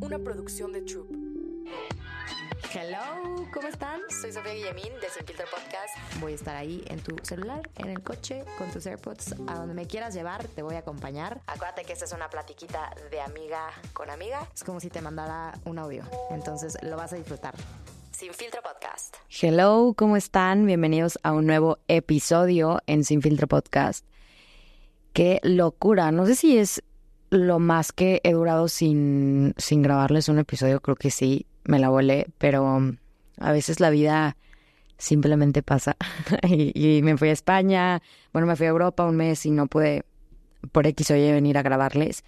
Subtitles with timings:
[0.00, 1.10] una producción de Troop.
[2.74, 4.00] Hello, ¿cómo están?
[4.08, 6.20] Soy Sofía Guillemín de Sin Filtro Podcast.
[6.20, 9.74] Voy a estar ahí en tu celular, en el coche, con tus AirPods, a donde
[9.74, 11.40] me quieras llevar, te voy a acompañar.
[11.46, 14.46] Acuérdate que esta es una platiquita de amiga con amiga.
[14.54, 17.54] Es como si te mandara un audio, entonces lo vas a disfrutar.
[18.10, 19.14] Sin Filtro Podcast.
[19.40, 20.66] Hello, ¿cómo están?
[20.66, 24.04] Bienvenidos a un nuevo episodio en Sin Filtro Podcast.
[25.12, 26.82] Qué locura, no sé si es
[27.30, 31.88] lo más que he durado sin, sin grabarles un episodio, creo que sí, me la
[31.88, 32.96] volé, pero um,
[33.38, 34.36] a veces la vida
[34.98, 35.96] simplemente pasa.
[36.42, 38.02] y, me fui a España,
[38.32, 40.04] bueno, me fui a Europa un mes y no pude
[40.72, 42.24] por X o Y venir a grabarles.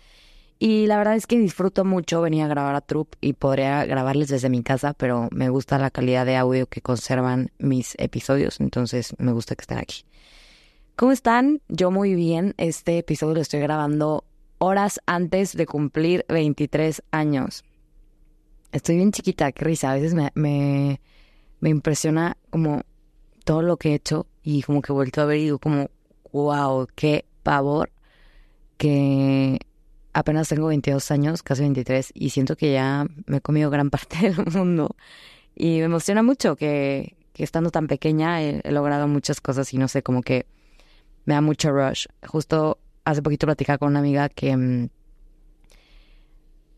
[0.60, 4.28] Y la verdad es que disfruto mucho venir a grabar a Troop y podría grabarles
[4.28, 9.14] desde mi casa, pero me gusta la calidad de audio que conservan mis episodios, entonces
[9.18, 10.04] me gusta que estén aquí.
[10.96, 11.60] ¿Cómo están?
[11.68, 12.54] Yo muy bien.
[12.56, 14.24] Este episodio lo estoy grabando
[14.58, 17.64] horas antes de cumplir 23 años.
[18.72, 19.92] Estoy bien chiquita, qué risa.
[19.92, 21.00] A veces me, me,
[21.60, 22.82] me impresiona como
[23.44, 25.88] todo lo que he hecho y como que vuelto a ver y digo como,
[26.32, 27.90] wow, qué pavor
[28.76, 29.58] que
[30.14, 34.30] apenas tengo 22 años, casi 23, y siento que ya me he comido gran parte
[34.30, 34.96] del mundo.
[35.54, 39.78] Y me emociona mucho que, que estando tan pequeña he, he, logrado muchas cosas y
[39.78, 40.46] no sé, como que
[41.24, 42.06] me da mucho rush.
[42.26, 42.78] Justo
[43.10, 44.88] hace poquito platicaba con una amiga que mm,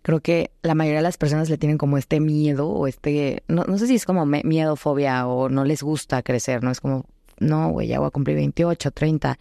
[0.02, 3.64] creo que la mayoría de las personas le tienen como este miedo o este, no,
[3.64, 6.70] no sé si es como miedo, fobia o no les gusta crecer, ¿no?
[6.70, 7.04] Es como,
[7.38, 9.38] no, güey, ya voy a cumplir 28, 30.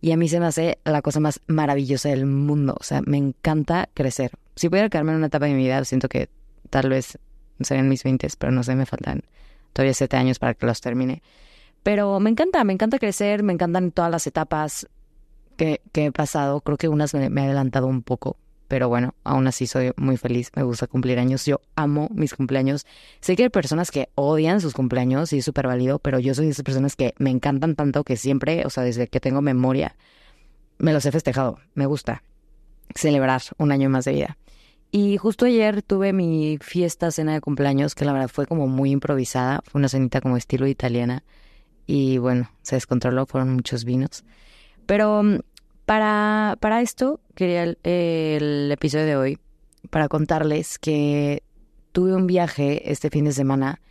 [0.00, 2.76] Y a mí se me hace la cosa más maravillosa del mundo.
[2.78, 4.30] O sea, me encanta crecer.
[4.54, 6.28] Si pudiera quedarme en una etapa de mi vida, siento que
[6.70, 7.18] tal vez
[7.60, 9.22] serían mis 20, pero no sé, me faltan
[9.72, 11.20] todavía 7 años para que los termine.
[11.82, 14.86] Pero me encanta, me encanta crecer, me encantan todas las etapas
[15.58, 16.62] que, he pasado.
[16.62, 20.16] Creo que unas me, me he adelantado un poco, pero bueno, aún así soy muy
[20.16, 22.86] feliz, me gusta cumplir años, yo amo mis cumpleaños.
[23.20, 26.46] Sé que hay personas que odian sus cumpleaños y es súper válido, pero yo soy
[26.46, 29.96] de esas personas que me encantan tanto que siempre, o sea, desde que tengo memoria,
[30.78, 32.22] me los he festejado, me gusta
[32.94, 34.38] celebrar un año más de vida.
[34.90, 38.90] Y justo ayer tuve mi fiesta, cena de cumpleaños, que la verdad fue como muy
[38.90, 41.24] improvisada, fue una cenita como estilo italiana
[41.86, 44.24] y bueno, se descontroló, fueron muchos vinos.
[44.88, 45.22] Pero
[45.84, 49.38] para, para esto quería el, episodio de hoy,
[49.90, 51.42] para contarles que
[51.92, 53.82] tuve un viaje este fin de semana.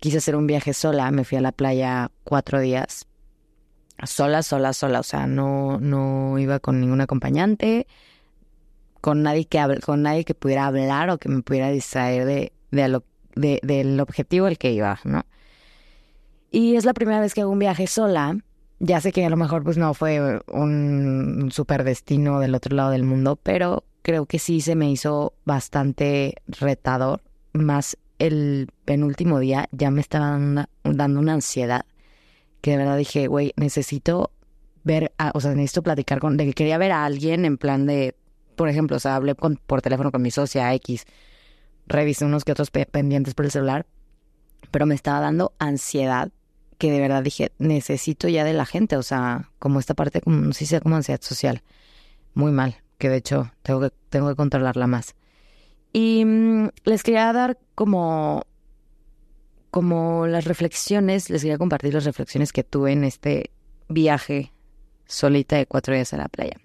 [0.00, 3.06] Quise hacer un viaje sola, me fui a la playa cuatro días.
[4.02, 4.98] Sola, sola, sola.
[4.98, 7.86] O sea, no, no iba con ningún acompañante,
[9.00, 13.60] con nadie que con nadie que pudiera hablar o que me pudiera distraer de, de,
[13.62, 15.26] del objetivo al que iba, ¿no?
[16.50, 18.36] Y es la primera vez que hago un viaje sola
[18.84, 22.90] ya sé que a lo mejor pues no fue un super destino del otro lado
[22.90, 27.22] del mundo, pero creo que sí se me hizo bastante retador.
[27.54, 30.38] Más el penúltimo día ya me estaba
[30.84, 31.86] dando una ansiedad
[32.60, 34.30] que de verdad dije, güey, necesito
[34.84, 38.14] ver, o sea, necesito platicar con, de que quería ver a alguien en plan de,
[38.54, 41.06] por ejemplo, o sea, hablé con, por teléfono con mi socia X,
[41.86, 43.86] revisé unos que otros pendientes por el celular,
[44.70, 46.30] pero me estaba dando ansiedad
[46.74, 50.36] que de verdad dije, necesito ya de la gente, o sea, como esta parte, como,
[50.36, 51.62] no sé si sea como ansiedad social,
[52.34, 55.14] muy mal, que de hecho tengo que, tengo que controlarla más.
[55.92, 58.46] Y mm, les quería dar como,
[59.70, 63.50] como las reflexiones, les quería compartir las reflexiones que tuve en este
[63.88, 64.52] viaje
[65.06, 66.60] solita de cuatro días a la playa.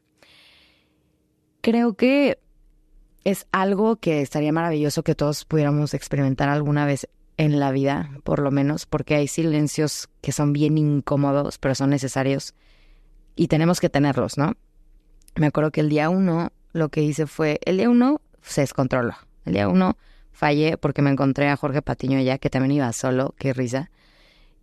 [1.62, 2.40] Creo que
[3.24, 7.08] es algo que estaría maravilloso que todos pudiéramos experimentar alguna vez
[7.40, 11.90] en la vida, por lo menos, porque hay silencios que son bien incómodos, pero son
[11.90, 12.54] necesarios
[13.34, 14.56] y tenemos que tenerlos, ¿no?
[15.38, 19.14] Me acuerdo que el día uno lo que hice fue, el día uno se descontroló.
[19.46, 19.96] El día uno
[20.34, 23.90] fallé porque me encontré a Jorge Patiño allá, que también iba solo, qué risa.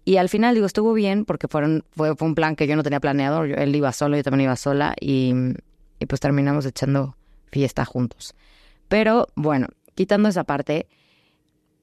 [0.05, 3.01] Y al final, digo, estuvo bien porque fueron, fue, un plan que yo no tenía
[3.01, 3.45] planeado.
[3.45, 5.33] él iba solo, yo también iba sola y,
[5.99, 7.17] y pues terminamos echando
[7.51, 8.35] fiesta juntos.
[8.89, 10.89] Pero bueno, quitando esa parte,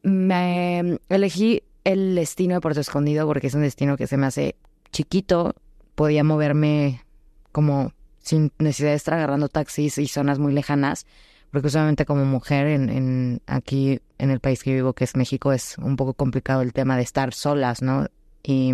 [0.04, 4.56] me elegí el destino de Puerto Escondido porque es un destino que se me hace
[4.92, 5.56] chiquito,
[5.96, 7.04] podía moverme
[7.52, 11.06] como sin necesidad de estar agarrando taxis y zonas muy lejanas,
[11.52, 15.52] porque usualmente como mujer en, en aquí en el país que vivo, que es México,
[15.52, 18.08] es un poco complicado el tema de estar solas, ¿no?
[18.44, 18.74] Y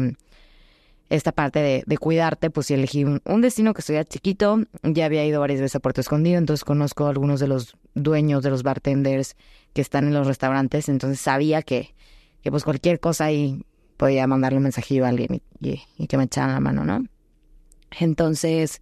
[1.10, 5.06] esta parte de, de cuidarte, pues sí elegí un, un, destino que estuviera chiquito, ya
[5.06, 8.52] había ido varias veces a Puerto Escondido, entonces conozco a algunos de los dueños, de
[8.52, 9.36] los bartenders
[9.74, 11.96] que están en los restaurantes, entonces sabía que,
[12.44, 13.66] que pues cualquier cosa ahí
[13.98, 17.04] podía mandarle un mensajillo a alguien y, y, que me echaran la mano, ¿no?
[18.00, 18.82] Entonces,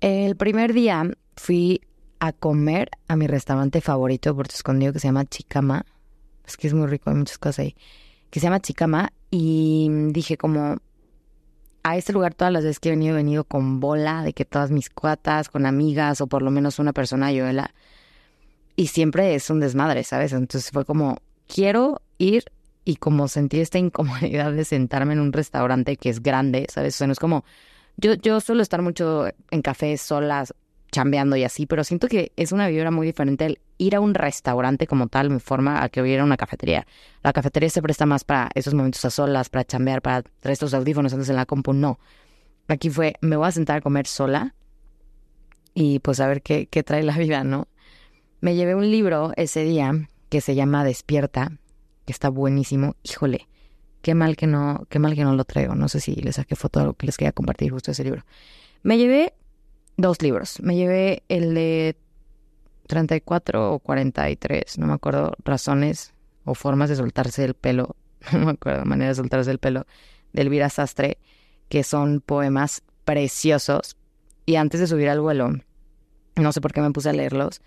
[0.00, 1.80] el primer día fui
[2.20, 5.84] a comer a mi restaurante favorito de Puerto Escondido que se llama Chicama.
[6.46, 7.76] Es que es muy rico, hay muchas cosas ahí.
[8.30, 9.12] Que se llama Chicama.
[9.34, 10.76] Y dije como,
[11.82, 14.44] a este lugar todas las veces que he venido, he venido con bola, de que
[14.44, 17.74] todas mis cuatas, con amigas o por lo menos una persona, yo la...
[18.76, 20.34] Y siempre es un desmadre, ¿sabes?
[20.34, 21.16] Entonces fue como,
[21.48, 22.44] quiero ir
[22.84, 26.96] y como sentí esta incomodidad de sentarme en un restaurante que es grande, ¿sabes?
[26.96, 27.42] O sea, no es como,
[27.96, 30.52] yo, yo suelo estar mucho en cafés solas,
[30.92, 34.14] chambeando y así, pero siento que es una vibra muy diferente el ir a un
[34.14, 36.86] restaurante como tal, me forma a que hubiera una cafetería.
[37.24, 40.74] La cafetería se presta más para esos momentos a solas, para chambear, para traer estos
[40.74, 41.98] audífonos antes en la compu, no.
[42.68, 44.54] Aquí fue, me voy a sentar a comer sola
[45.74, 47.66] y pues a ver qué, qué trae la vida, ¿no?
[48.40, 51.52] Me llevé un libro ese día que se llama Despierta,
[52.04, 52.96] que está buenísimo.
[53.02, 53.48] Híjole,
[54.02, 55.74] qué mal que no, qué mal que no lo traigo.
[55.74, 58.24] No sé si les saqué foto de lo que les quería compartir justo ese libro.
[58.82, 59.34] Me llevé
[59.96, 60.60] dos libros.
[60.60, 61.96] Me llevé el de
[62.86, 66.12] 34 o 43, no me acuerdo, razones
[66.44, 67.96] o formas de soltarse el pelo,
[68.32, 69.86] no me acuerdo, manera de soltarse el pelo,
[70.32, 71.18] de Elvira Sastre,
[71.68, 73.96] que son poemas preciosos.
[74.44, 75.52] Y antes de subir al vuelo,
[76.36, 77.60] no sé por qué me puse a leerlos.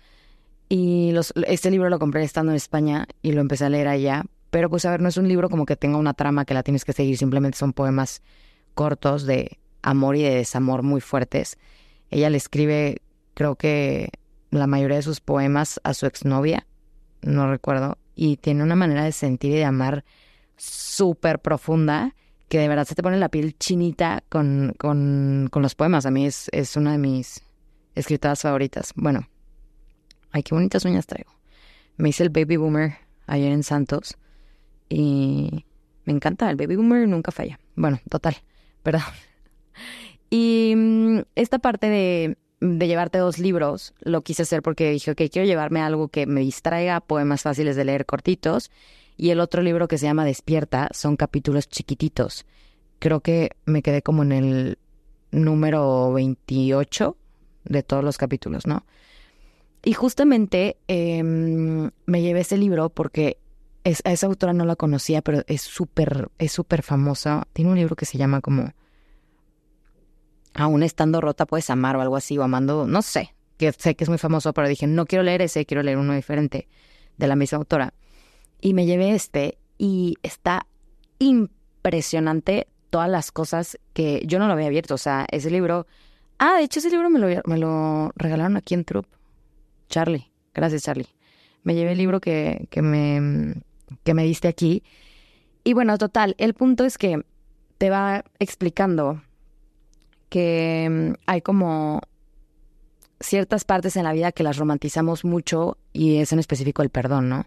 [0.68, 4.24] Y los, este libro lo compré estando en España y lo empecé a leer allá.
[4.50, 6.62] Pero pues a ver, no es un libro como que tenga una trama que la
[6.62, 8.22] tienes que seguir, simplemente son poemas
[8.74, 11.58] cortos de amor y de desamor muy fuertes.
[12.10, 13.02] Ella le escribe,
[13.34, 14.10] creo que
[14.50, 16.66] la mayoría de sus poemas a su exnovia,
[17.22, 20.04] no recuerdo, y tiene una manera de sentir y de amar
[20.56, 22.14] súper profunda
[22.48, 26.06] que de verdad se te pone la piel chinita con, con, con los poemas.
[26.06, 27.42] A mí es, es una de mis
[27.94, 28.92] escritoras favoritas.
[28.94, 29.28] Bueno,
[30.30, 31.32] ay, qué bonitas uñas traigo.
[31.96, 32.94] Me hice el Baby Boomer
[33.26, 34.16] ayer en Santos
[34.88, 35.64] y
[36.04, 37.58] me encanta, el Baby Boomer nunca falla.
[37.74, 38.36] Bueno, total,
[38.82, 39.02] perdón.
[40.30, 40.95] Y mm,
[41.34, 45.80] esta parte de, de, llevarte dos libros lo quise hacer porque dije, ok, quiero llevarme
[45.80, 48.70] algo que me distraiga, poemas fáciles de leer cortitos.
[49.16, 52.44] Y el otro libro que se llama Despierta son capítulos chiquititos.
[52.98, 54.78] Creo que me quedé como en el
[55.30, 57.16] número 28
[57.64, 58.84] de todos los capítulos, ¿no?
[59.84, 63.38] Y justamente eh, me llevé ese libro porque
[64.04, 67.46] a esa autora no la conocía, pero es súper, es súper famosa.
[67.52, 68.72] Tiene un libro que se llama como
[70.56, 74.04] aún estando rota puedes amar o algo así, o amando, no sé, que sé que
[74.04, 76.68] es muy famoso, pero dije, no quiero leer ese, quiero leer uno diferente
[77.16, 77.94] de la misma autora.
[78.60, 80.66] Y me llevé este y está
[81.18, 84.94] impresionante todas las cosas que yo no lo había abierto.
[84.94, 85.86] O sea, ese libro...
[86.38, 89.06] Ah, de hecho ese libro me lo, me lo regalaron aquí en Troop.
[89.88, 91.08] Charlie, gracias Charlie.
[91.62, 93.62] Me llevé el libro que, que, me,
[94.04, 94.82] que me diste aquí.
[95.64, 97.22] Y bueno, total, el punto es que
[97.78, 99.22] te va explicando
[100.28, 102.00] que mm, hay como
[103.20, 107.28] ciertas partes en la vida que las romantizamos mucho y es en específico el perdón,
[107.28, 107.46] ¿no?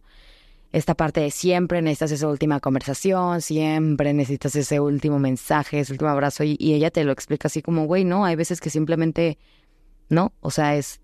[0.72, 6.12] Esta parte de siempre necesitas esa última conversación, siempre necesitas ese último mensaje, ese último
[6.12, 9.40] abrazo y, ella te lo explica así como, güey, no, hay veces que simplemente
[10.10, 11.02] no, o sea, es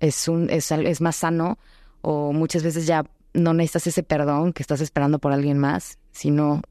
[0.00, 1.58] es un es, es más sano
[2.02, 6.62] o muchas veces ya no necesitas ese perdón que estás esperando por alguien más, sino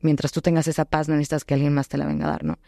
[0.00, 2.44] mientras tú tengas esa paz no necesitas que alguien más te la venga a dar,
[2.44, 2.58] ¿no?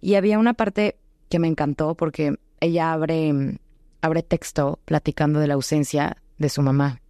[0.00, 0.96] Y había una parte
[1.28, 3.58] que me encantó porque ella abre,
[4.00, 7.00] abre texto platicando de la ausencia de su mamá,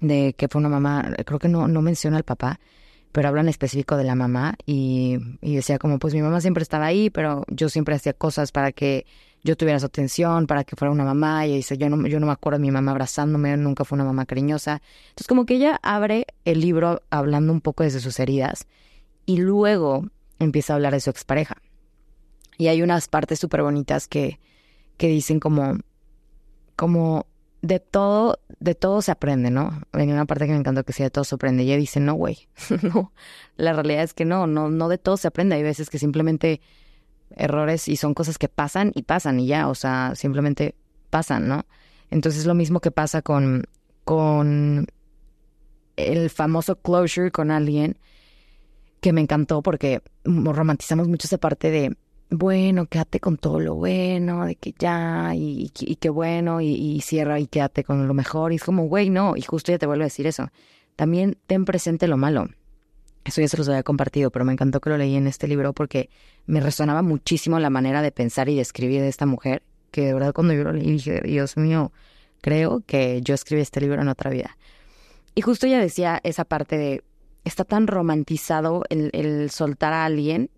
[0.00, 2.60] de que fue una mamá, creo que no, no menciona al papá,
[3.12, 6.62] pero habla en específico de la mamá y, y, decía como, pues mi mamá siempre
[6.62, 9.06] estaba ahí, pero yo siempre hacía cosas para que
[9.42, 12.26] yo tuviera su atención, para que fuera una mamá, y dice, yo no, yo no
[12.26, 14.82] me acuerdo de mi mamá abrazándome, nunca fue una mamá cariñosa.
[15.08, 18.66] Entonces como que ella abre el libro hablando un poco desde sus heridas
[19.24, 20.04] y luego
[20.38, 21.56] empieza a hablar de su expareja.
[22.58, 24.38] Y hay unas partes súper bonitas que,
[24.96, 25.78] que dicen como,
[26.74, 27.26] como
[27.62, 29.82] de todo, de todo se aprende, ¿no?
[29.92, 31.64] Hay una parte que me encantó que sea de todo se aprende.
[31.64, 32.48] Y ella dice, no, güey,
[32.82, 33.12] no,
[33.56, 35.56] la realidad es que no, no, no de todo se aprende.
[35.56, 36.60] Hay veces que simplemente
[37.34, 40.74] errores y son cosas que pasan y pasan y ya, o sea, simplemente
[41.10, 41.66] pasan, ¿no?
[42.10, 43.64] Entonces lo mismo que pasa con,
[44.04, 44.86] con
[45.96, 47.98] el famoso closure con alguien
[49.00, 51.96] que me encantó porque romantizamos mucho esa parte de
[52.30, 57.38] bueno, quédate con todo lo bueno, de que ya, y, y, qué bueno, y, cierra
[57.38, 58.52] y quédate con lo mejor.
[58.52, 60.48] Y es como, güey, no, y justo ya te vuelvo a decir eso.
[60.96, 62.48] También ten presente lo malo.
[63.24, 65.72] Eso ya se los había compartido, pero me encantó que lo leí en este libro
[65.72, 66.10] porque
[66.46, 70.14] me resonaba muchísimo la manera de pensar y de escribir de esta mujer, que de
[70.14, 71.92] verdad cuando yo lo leí dije, Dios mío,
[72.40, 74.56] creo que yo escribí este libro en otra vida.
[75.34, 77.04] Y justo ella decía esa parte de,
[77.44, 80.50] está tan romantizado el soltar a alguien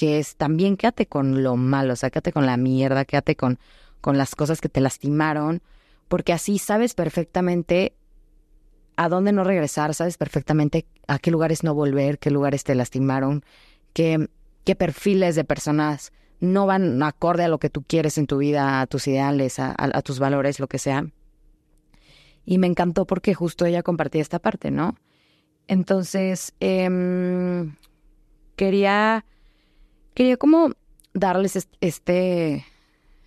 [0.00, 3.58] que es también quédate con lo malo, o sea, quédate con la mierda, quédate con,
[4.00, 5.60] con las cosas que te lastimaron,
[6.08, 7.92] porque así sabes perfectamente
[8.96, 13.44] a dónde no regresar, sabes perfectamente a qué lugares no volver, qué lugares te lastimaron,
[13.92, 14.30] qué,
[14.64, 18.80] qué perfiles de personas no van acorde a lo que tú quieres en tu vida,
[18.80, 21.04] a tus ideales, a, tus valores, lo que sea.
[22.46, 24.96] Y me encantó porque justo ella compartía esta parte, ¿no?
[25.66, 27.76] Entonces, em,
[28.56, 29.26] quería,
[30.14, 30.72] quería como
[31.12, 32.64] darles este,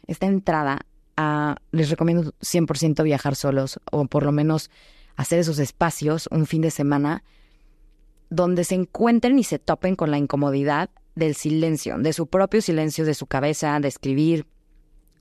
[0.08, 0.86] esta entrada
[1.18, 4.70] a, les recomiendo 100% viajar solos o por lo menos
[5.16, 7.24] hacer esos espacios un fin de semana
[8.30, 13.06] donde se encuentren y se topen con la incomodidad del silencio, de su propio silencio,
[13.06, 14.48] de su cabeza, de escribir,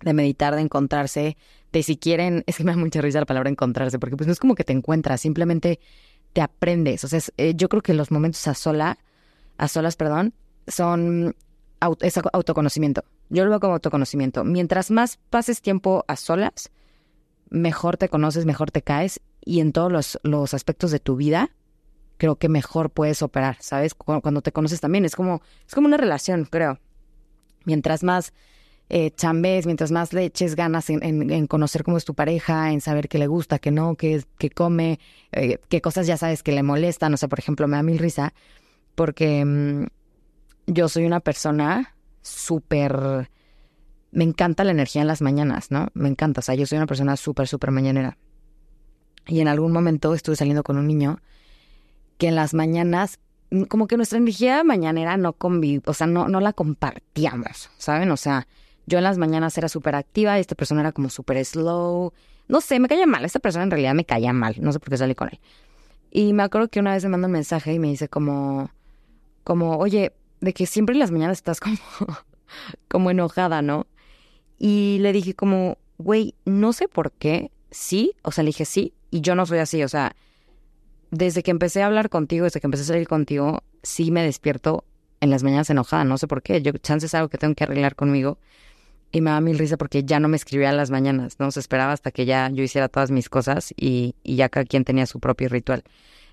[0.03, 1.37] de meditar, de encontrarse,
[1.73, 4.33] de si quieren, es que me da mucha risa la palabra encontrarse, porque pues no
[4.33, 5.79] es como que te encuentras, simplemente
[6.33, 7.05] te aprendes.
[7.05, 8.99] O sea, eh, yo creo que los momentos a sola,
[9.59, 10.33] a solas, perdón,
[10.67, 11.37] son
[12.01, 13.05] es autoconocimiento.
[13.29, 14.45] Yo lo veo como autoconocimiento.
[14.45, 16.71] Mientras más pases tiempo a solas,
[17.51, 21.51] mejor te conoces, mejor te caes y en todos los, aspectos de tu vida
[22.17, 23.95] creo que mejor puedes operar, ¿sabes?
[23.95, 26.79] Cuando te conoces también, es como, es como una relación, creo.
[27.65, 28.33] Mientras más
[28.89, 29.11] eh,
[29.65, 33.27] mientras más le eches ganas en, conocer cómo es tu pareja, en saber qué le
[33.27, 35.01] gusta, qué no, qué, qué come,
[35.33, 37.15] eh, qué cosas ya sabes que le molestan.
[37.15, 38.35] O sea, por ejemplo, me da mil risa
[38.95, 39.87] porque mm,
[40.67, 43.31] yo soy una persona súper...
[44.11, 45.89] Me encanta la energía en las mañanas, ¿no?
[45.95, 46.41] Me encanta.
[46.41, 48.19] O sea, yo soy una persona súper, súper mañanera.
[49.27, 51.21] Y en algún momento estuve saliendo con un niño
[52.19, 56.29] que en las mañanas, mm, como que nuestra energía mañanera no conviv o sea, no,
[56.29, 58.11] no la compartíamos, ¿saben?
[58.11, 58.47] O sea,
[58.87, 62.13] yo en las mañanas era súper activa y esta persona era como súper slow.
[62.49, 63.25] No sé, me caía mal.
[63.25, 64.57] Esta persona en realidad me caía mal.
[64.61, 65.41] No sé por qué salí con él.
[66.11, 68.71] Y me acuerdo que una vez me manda un mensaje y me dice como,
[69.45, 71.79] como, oye, de que siempre en las mañanas estás como,
[72.89, 73.87] como enojada, ¿no?
[74.59, 78.93] Y le dije como, güey, no sé por qué, sí, o sea, le dije sí,
[79.11, 80.15] y yo no soy así, o sea,
[81.11, 84.85] desde que empecé a hablar contigo, desde que empecé a salir contigo, sí me despierto
[85.21, 86.61] en las mañanas enojada, no sé por qué.
[86.63, 88.39] Yo, chance es algo que tengo que arreglar conmigo.
[89.13, 91.51] Y me da mil risa porque ya no me escribía en las mañanas, ¿no?
[91.51, 94.85] Se esperaba hasta que ya yo hiciera todas mis cosas y, y ya cada quien
[94.85, 95.85] tenía su propio ritual.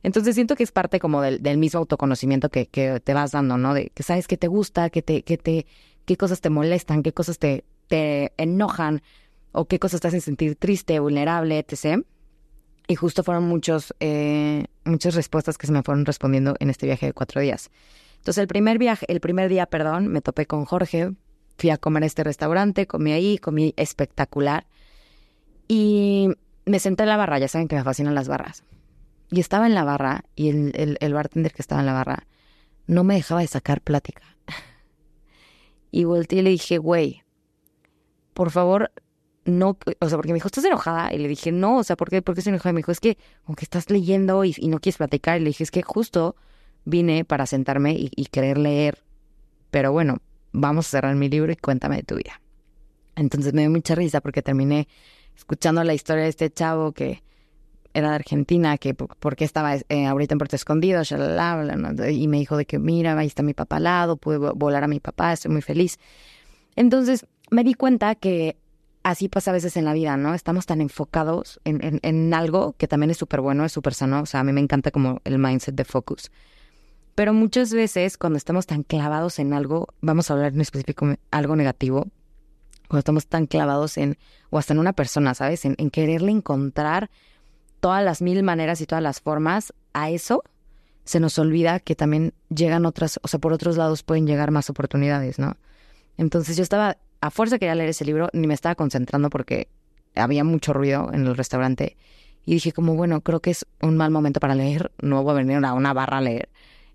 [0.03, 3.73] Entonces siento que es parte como del, mismo autoconocimiento que, que, te vas dando, ¿no?
[3.73, 5.65] De que sabes qué te gusta, que te, que te,
[6.05, 9.01] qué cosas te molestan, qué cosas te, te enojan
[9.51, 12.05] o qué cosas te hacen sentir triste, vulnerable, etc.
[12.87, 17.07] Y justo fueron muchos, eh, muchas respuestas que se me fueron respondiendo en este viaje
[17.07, 17.69] de cuatro días.
[18.17, 21.11] Entonces, el primer viaje, el primer día, perdón, me topé con Jorge,
[21.57, 24.65] fui a comer a este restaurante, comí ahí, comí espectacular.
[25.67, 26.29] Y
[26.65, 28.63] me senté en la barra, ya saben que me fascinan las barras.
[29.31, 32.27] Y estaba en la barra, y el, el, el bartender que estaba en la barra
[32.87, 34.23] no me dejaba de sacar plática.
[35.91, 37.23] Y volteé y le dije, güey,
[38.35, 38.91] por favor,
[39.45, 41.13] no, o sea, porque me dijo, ¿estás enojada?
[41.13, 42.71] Y le dije, no, o sea, ¿por qué, ¿Por enojada?
[42.71, 45.37] Y me dijo, es que aunque estás leyendo y, no quieres platicar.
[45.39, 46.35] Y le dije, es que justo
[46.85, 49.03] vine para sentarme y, querer leer,
[49.71, 50.19] pero bueno,
[50.51, 52.41] vamos a cerrar mi libro y cuéntame de tu vida.
[53.15, 54.87] Entonces me dio mucha risa porque terminé
[55.35, 57.23] escuchando la historia de este chavo que
[57.93, 61.01] era de Argentina, que porque estaba eh, ahorita en Puerto Escondido,
[62.09, 64.87] y me dijo de que mira, ahí está mi papá al lado, pude volar a
[64.87, 65.97] mi papá, estoy muy feliz.
[66.75, 68.57] Entonces me di cuenta que
[69.03, 70.33] así pasa a veces en la vida, ¿no?
[70.33, 74.21] Estamos tan enfocados en, en, algo que también es súper bueno, es súper sano.
[74.21, 76.31] O sea, a mí me encanta como el mindset de focus.
[77.15, 81.55] Pero muchas veces cuando estamos tan clavados en algo, vamos a hablar en específico algo
[81.55, 82.07] negativo,
[82.87, 84.17] cuando estamos tan clavados en,
[84.49, 85.65] o hasta en una persona, ¿sabes?
[85.65, 87.09] En, en quererle encontrar
[87.79, 90.43] todas las mil maneras y todas las formas a eso,
[91.03, 94.69] se nos olvida que también llegan otras, o sea, por otros lados pueden llegar más
[94.69, 95.57] oportunidades, ¿no?
[96.17, 99.67] Entonces yo estaba a fuerza quería leer ese libro, ni me estaba concentrando porque
[100.15, 101.97] había mucho ruido en el restaurante.
[102.45, 105.35] Y dije como, bueno, creo que es un mal momento para leer, no voy a
[105.35, 106.49] venir a una barra a leer.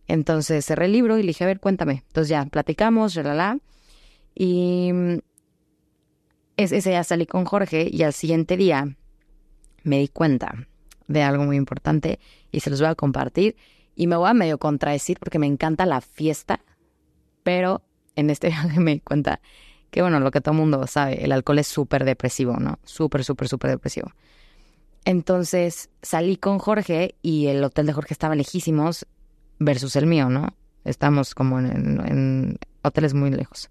[0.06, 2.04] Entonces cerré el libro y le dije, a ver, cuéntame.
[2.06, 3.58] Entonces ya platicamos, la
[4.34, 4.92] Y
[6.56, 8.96] ese día salí con Jorge y al siguiente día
[9.82, 10.66] me di cuenta
[11.06, 12.18] de algo muy importante
[12.50, 13.56] y se los voy a compartir.
[13.94, 16.60] Y me voy a medio contradecir porque me encanta la fiesta,
[17.42, 17.82] pero
[18.16, 19.40] en este viaje me di cuenta
[19.90, 22.80] que bueno, lo que todo el mundo sabe, el alcohol es súper depresivo, ¿no?
[22.82, 24.10] Súper, súper, súper depresivo.
[25.04, 29.06] Entonces salí con Jorge y el hotel de Jorge estaba lejísimos
[29.60, 30.56] versus el mío, ¿no?
[30.84, 33.70] Estamos como en, hoteles muy lejos.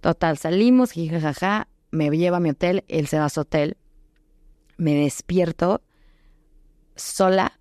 [0.00, 3.78] Total, salimos, jajaja, me lleva a mi hotel, él se va a su hotel,
[4.76, 5.80] me despierto
[6.96, 7.58] sola,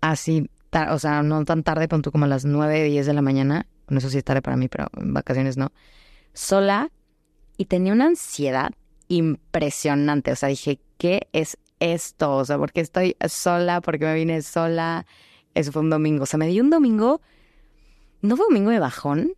[0.00, 0.50] así,
[0.90, 4.00] o sea, no tan tarde, pronto como a las 9, 10 de la mañana, no
[4.00, 5.72] sé si es tarde para mí, pero en vacaciones no,
[6.32, 6.90] sola
[7.56, 8.72] y tenía una ansiedad
[9.08, 10.32] impresionante.
[10.32, 12.36] O sea, dije, ¿qué es esto?
[12.36, 13.80] O sea, ¿por qué estoy sola?
[13.80, 15.06] ¿Por qué me vine sola?
[15.54, 16.22] Eso fue un domingo.
[16.24, 17.20] O sea, me di un domingo,
[18.22, 19.34] no fue un domingo de bajón,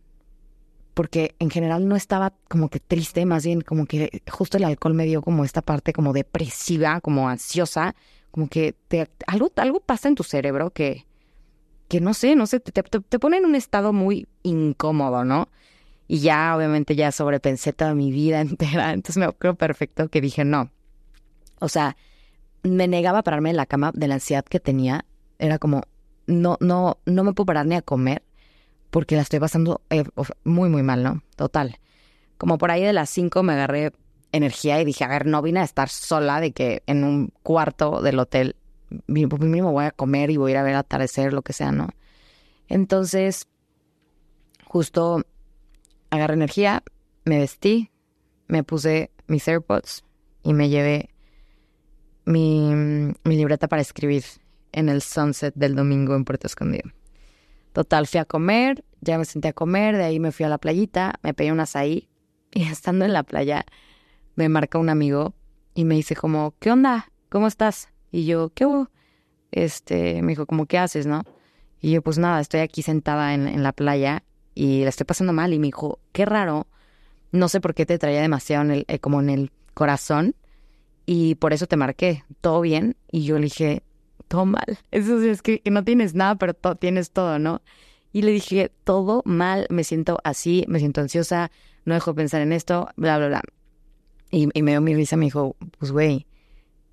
[0.93, 4.93] porque en general no estaba como que triste, más bien como que justo el alcohol
[4.93, 7.95] me dio como esta parte como depresiva, como ansiosa,
[8.35, 11.05] como que te, algo, algo pasa en tu cerebro que,
[11.87, 15.47] que no sé, no sé, te, te, pone en un estado muy incómodo, ¿no?
[16.09, 18.91] Y ya, obviamente, ya sobrepensé toda mi vida entera.
[18.91, 20.69] Entonces me acuerdo perfecto que dije, no.
[21.59, 21.95] O sea,
[22.61, 25.05] me negaba a pararme en la cama de la ansiedad que tenía.
[25.39, 25.83] Era como,
[26.27, 28.21] no, no, no me puedo parar ni a comer
[28.89, 30.03] porque la estoy pasando eh,
[30.43, 31.23] muy, muy mal, ¿no?
[31.37, 31.79] Total.
[32.37, 33.93] Como por ahí de las cinco me agarré
[34.35, 38.01] energía y dije, a ver, no vine a estar sola de que en un cuarto
[38.01, 38.55] del hotel
[39.07, 41.71] pues mismo voy a comer y voy a ir a ver atardecer, lo que sea,
[41.71, 41.89] ¿no?
[42.67, 43.47] Entonces,
[44.65, 45.25] justo
[46.09, 46.83] agarré energía,
[47.23, 47.91] me vestí,
[48.47, 50.03] me puse mis AirPods
[50.43, 51.09] y me llevé
[52.25, 52.71] mi,
[53.23, 54.23] mi libreta para escribir
[54.71, 56.91] en el sunset del domingo en Puerto Escondido.
[57.73, 60.57] Total, fui a comer, ya me senté a comer, de ahí me fui a la
[60.57, 62.09] playita, me pedí un azaí
[62.51, 63.65] y estando en la playa
[64.35, 65.33] me marca un amigo
[65.73, 67.11] y me dice como, ¿qué onda?
[67.29, 67.89] ¿Cómo estás?
[68.11, 68.89] Y yo, ¿qué hubo?
[69.51, 71.23] Este, me dijo, como, ¿qué haces, no?
[71.81, 74.23] Y yo, pues nada, estoy aquí sentada en, en la playa
[74.53, 75.53] y la estoy pasando mal.
[75.53, 76.67] Y me dijo, qué raro,
[77.31, 80.35] no sé por qué te traía demasiado en el, eh, como en el corazón
[81.05, 82.95] y por eso te marqué, ¿todo bien?
[83.11, 83.83] Y yo le dije,
[84.27, 84.79] todo mal.
[84.91, 87.61] Eso es que, que no tienes nada, pero tienes todo, ¿no?
[88.11, 91.51] Y le dije, todo mal, me siento así, me siento ansiosa,
[91.83, 93.41] no dejo de pensar en esto, bla, bla, bla.
[94.31, 96.27] Y, me dio mi risa, me dijo, pues güey,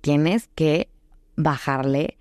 [0.01, 0.89] tienes que
[1.35, 2.17] bajarle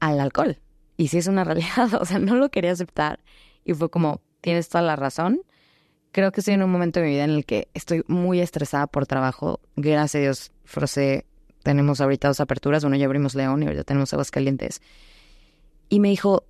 [0.00, 0.58] al alcohol.
[0.96, 3.20] Y si es una realidad, o sea, no lo quería aceptar.
[3.64, 5.42] Y fue como, tienes toda la razón.
[6.12, 8.86] Creo que estoy en un momento de mi vida en el que estoy muy estresada
[8.86, 9.60] por trabajo.
[9.76, 11.26] Gracias a Dios, Frosé,
[11.62, 12.84] tenemos ahorita dos aperturas.
[12.84, 14.80] Uno ya abrimos León y ahorita tenemos Aguas Calientes.
[15.90, 16.44] Y me dijo,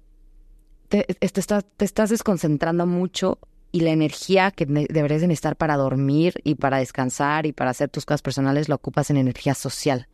[0.88, 3.38] te, te, te estás desconcentrando mucho
[3.70, 7.90] y la energía que deberías de estar para dormir y para descansar y para hacer
[7.90, 10.08] tus cosas personales la ocupas en energía social.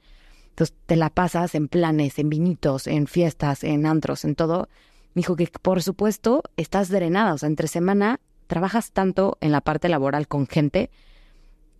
[0.50, 4.68] Entonces te la pasas en planes, en vinitos, en fiestas, en antros, en todo.
[5.14, 9.60] Me dijo que por supuesto estás drenada, o sea, entre semana trabajas tanto en la
[9.60, 10.90] parte laboral con gente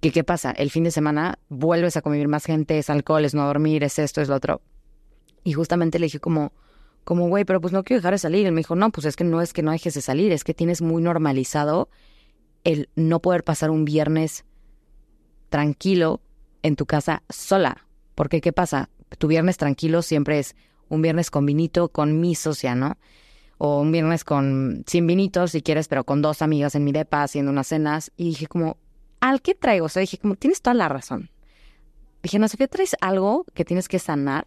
[0.00, 3.34] que qué pasa, el fin de semana vuelves a convivir más gente, es alcohol, es
[3.34, 4.60] no dormir, es esto, es lo otro.
[5.44, 6.52] Y justamente le dije como,
[7.04, 8.42] como güey, pero pues no quiero dejar de salir.
[8.42, 10.32] Y él me dijo, no, pues es que no es que no dejes de salir,
[10.32, 11.88] es que tienes muy normalizado
[12.64, 14.44] el no poder pasar un viernes
[15.50, 16.20] tranquilo
[16.62, 17.86] en tu casa sola.
[18.14, 18.88] Porque, ¿qué pasa?
[19.18, 20.56] Tu viernes tranquilo siempre es
[20.88, 22.96] un viernes con vinito con mi socia, ¿no?
[23.58, 27.22] O un viernes con sin vinitos, si quieres, pero con dos amigas en mi depa
[27.22, 28.12] haciendo unas cenas.
[28.16, 28.78] Y dije como,
[29.20, 29.86] ¿al qué traigo?
[29.86, 31.30] O sea, dije como, tienes toda la razón.
[32.22, 34.46] Dije, no ¿qué traes algo que tienes que sanar?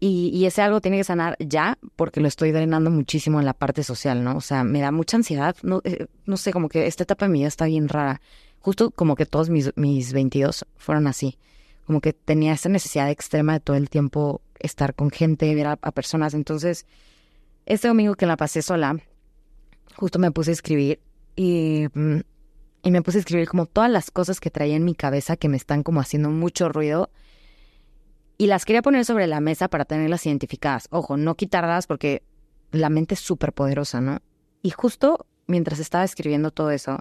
[0.00, 3.52] Y, y, ese algo tiene que sanar ya porque lo estoy drenando muchísimo en la
[3.52, 4.36] parte social, ¿no?
[4.36, 5.56] O sea, me da mucha ansiedad.
[5.62, 8.20] No, eh, no sé, como que esta etapa de mi vida está bien rara.
[8.60, 11.36] Justo como que todos mis, mis 22 fueron así
[11.88, 15.76] como que tenía esa necesidad extrema de todo el tiempo estar con gente, ver a,
[15.76, 16.34] personas.
[16.34, 16.84] Entonces,
[17.64, 18.98] este domingo que la pasé sola,
[19.96, 21.00] justo me puse a escribir
[21.34, 22.18] y, mm,
[22.82, 25.48] y me puse a escribir como todas las cosas que traía en mi cabeza que
[25.48, 27.08] me están como haciendo mucho ruido
[28.38, 30.86] y las quería poner sobre la mesa para tenerlas identificadas.
[30.90, 32.22] Ojo, no quitarlas porque
[32.70, 34.20] la mente es súper poderosa, ¿no?
[34.62, 37.00] Y justo mientras estaba escribiendo todo eso,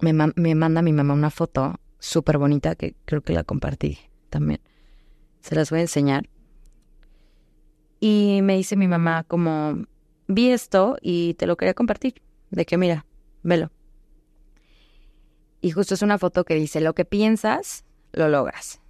[0.00, 4.60] me, me manda mi mamá una foto súper bonita que creo que la compartí también.
[5.40, 6.28] Se las voy a enseñar.
[8.00, 9.84] Y me dice mi mamá como,
[10.26, 12.22] vi esto y te lo quería compartir.
[12.50, 13.06] De que mira,
[13.44, 13.70] velo.
[15.60, 18.80] Y justo es una foto que dice, lo que piensas, lo logras.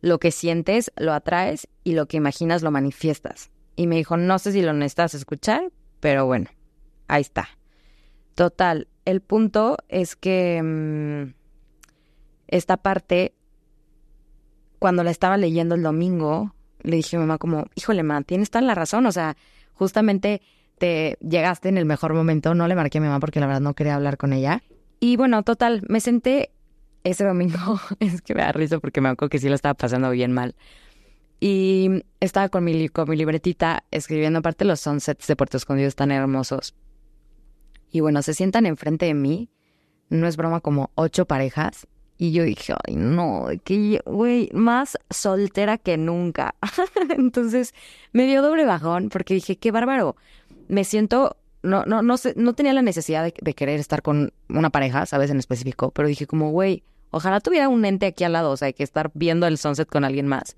[0.00, 3.50] Lo que sientes, lo atraes y lo que imaginas, lo manifiestas.
[3.76, 6.50] Y me dijo, no sé si lo necesitas escuchar, pero bueno,
[7.08, 7.48] ahí está.
[8.34, 10.62] Total, el punto es que...
[10.62, 11.36] Mm,
[12.48, 13.34] esta parte,
[14.78, 18.50] cuando la estaba leyendo el domingo, le dije a mi mamá como, híjole, mamá, tienes
[18.50, 19.36] toda la razón, o sea,
[19.74, 20.42] justamente
[20.78, 23.62] te llegaste en el mejor momento, no le marqué a mi mamá porque la verdad
[23.62, 24.62] no quería hablar con ella.
[25.00, 26.50] Y bueno, total, me senté
[27.04, 30.10] ese domingo, es que me da risa porque me acuerdo que sí lo estaba pasando
[30.10, 30.54] bien mal.
[31.38, 36.10] Y estaba con mi, con mi libretita escribiendo aparte los sunsets de Puerto Escondido están
[36.10, 36.74] hermosos.
[37.90, 39.50] Y bueno, se sientan enfrente de mí,
[40.08, 41.86] no es broma, como ocho parejas
[42.18, 46.54] y yo dije, ay, no, que, güey, más soltera que nunca.
[47.10, 47.74] Entonces
[48.12, 50.16] me dio doble bajón porque dije, qué bárbaro.
[50.68, 54.70] Me siento, no, no, no sé, no tenía la necesidad de, querer estar con una
[54.70, 55.30] pareja, ¿sabes?
[55.30, 58.72] En específico, pero dije como, güey, Ojalá tuviera un ente aquí al lado, o sea,
[58.72, 60.56] que estar viendo el sunset con alguien más.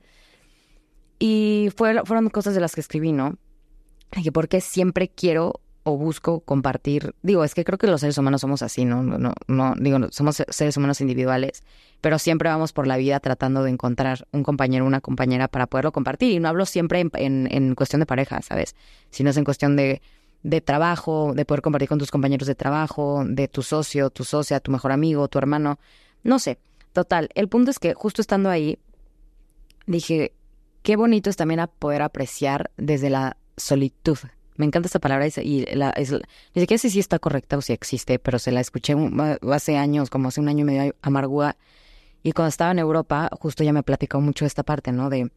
[1.19, 3.37] Y fueron cosas de las que escribí, ¿no?
[4.11, 7.15] Que porque siempre quiero o busco compartir.
[7.23, 9.03] Digo, es que creo que los seres humanos somos así, ¿no?
[9.03, 11.63] No, no, digo, somos seres humanos individuales,
[12.01, 15.93] pero siempre vamos por la vida tratando de encontrar un compañero, una compañera para poderlo
[15.93, 16.33] compartir.
[16.33, 18.75] Y no hablo siempre en, en, cuestión de pareja, ¿sabes?
[19.11, 20.03] Sino es en cuestión de,
[20.43, 24.61] de trabajo, de poder compartir con tus compañeros de trabajo, de tu socio, tu socia,
[24.61, 25.79] tu mejor amigo, tu hermano.
[26.23, 26.59] No sé.
[26.93, 28.79] Total, el punto es que justo estando ahí,
[29.87, 30.33] dije,
[30.83, 34.19] qué bonito es también poder apreciar desde la solitud,
[34.59, 37.73] me encanta esta palabra y la, es, ni siquiera sé si está correcta o si
[37.73, 38.97] existe, pero se la escuché
[39.53, 41.57] hace años, como hace un año y medio amargua.
[42.25, 45.11] Y cuando estaba en Europa, justo ya me platicó mucho esta parte, ¿no?
[45.11, 45.31] De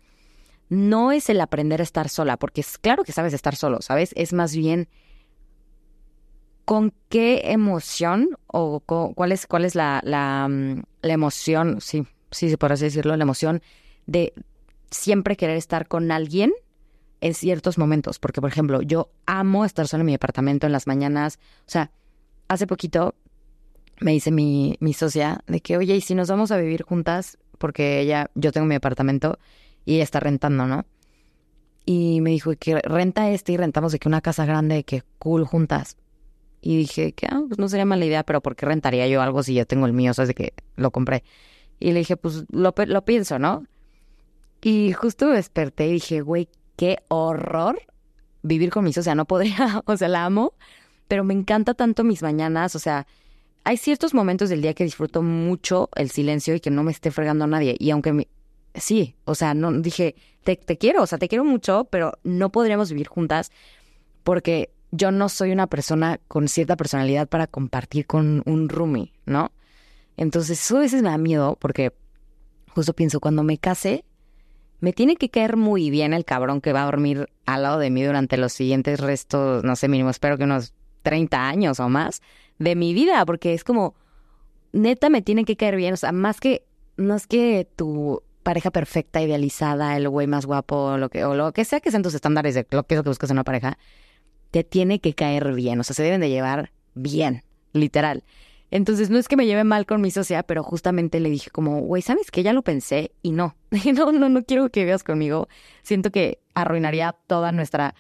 [0.72, 4.14] no es el aprender a estar sola, porque es claro que sabes estar solo, ¿sabes?
[4.16, 4.88] Es más bien
[6.64, 12.72] con qué emoción o cuál es, cuál es la, la, mm, emoción, sí, sí, por
[12.72, 13.62] así decirlo, la emoción
[14.06, 14.32] de
[14.90, 16.54] siempre querer estar con alguien
[17.20, 20.88] en ciertos momentos, porque por ejemplo, yo amo estar sola en mi departamento en las
[20.88, 21.92] mañanas, o sea,
[22.48, 23.14] hace poquito
[24.00, 27.38] me dice mi, mi socia de que, oye, ¿y si nos vamos a vivir juntas?
[27.58, 29.38] Porque ella, yo tengo mi departamento
[29.86, 30.86] y ella está rentando, ¿no?
[31.86, 35.46] Y me dijo que renta este y rentamos de que una casa grande, que cool
[35.46, 35.98] juntas.
[36.62, 39.42] Y dije que ah, pues no sería mala idea, pero ¿por qué rentaría yo algo
[39.42, 40.12] si yo tengo el mío?
[40.12, 41.24] O sea, de que lo compré.
[41.80, 43.66] Y le dije, pues lo, lo pienso, ¿no?
[44.62, 47.82] Y justo desperté y dije, güey, qué horror
[48.44, 50.54] vivir con mis, o sea, no podría, o sea, la amo,
[51.08, 53.08] pero me encanta tanto mis mañanas, o sea,
[53.64, 57.12] hay ciertos momentos del día que disfruto mucho el silencio y que no me esté
[57.12, 57.76] fregando a nadie.
[57.78, 58.28] Y aunque
[58.76, 62.52] sí, o sea, no dije, te, te quiero, o sea, te quiero mucho, pero no
[62.52, 63.52] podríamos vivir juntas
[64.24, 69.52] porque yo no soy una persona con cierta personalidad para compartir con un roomie, ¿no?
[70.18, 71.94] Entonces, eso a veces me da miedo porque
[72.70, 74.04] justo pienso, cuando me case,
[74.80, 77.90] me tiene que caer muy bien el cabrón que va a dormir al lado de
[77.90, 82.22] mí durante los siguientes restos, no sé, mínimo, espero que unos 30 años o más
[82.60, 83.96] de mi vida, porque es como,
[84.72, 86.66] neta, me tiene que caer bien, o sea, más que,
[86.98, 91.52] no es que tu pareja perfecta, idealizada, el güey más guapo, lo que, o lo
[91.52, 93.44] que sea que sean tus estándares de lo que es lo que buscas en una
[93.44, 93.78] pareja,
[94.52, 98.24] te tiene que caer bien, o sea, se deben de llevar bien, literal.
[98.72, 101.82] Entonces, no es que me lleve mal con mi socia, pero justamente le dije como,
[101.82, 102.42] güey, ¿sabes qué?
[102.42, 103.56] Ya lo pensé y no.
[103.94, 105.50] no, no, no quiero que veas conmigo.
[105.84, 107.96] Siento que arruinaría toda nuestra